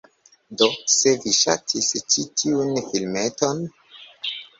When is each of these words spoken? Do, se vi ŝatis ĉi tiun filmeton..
Do, 0.59 0.67
se 0.93 1.11
vi 1.25 1.33
ŝatis 1.39 1.89
ĉi 2.13 2.23
tiun 2.43 2.71
filmeton.. 2.87 3.63